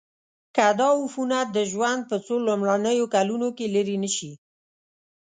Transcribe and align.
که 0.55 0.65
دا 0.79 0.89
عفونت 1.03 1.47
د 1.53 1.59
ژوند 1.71 2.01
په 2.09 2.17
څو 2.25 2.35
لومړنیو 2.47 3.11
کلونو 3.15 3.47
کې 3.57 3.65
لیرې 3.73 3.97
نشي. 4.03 4.31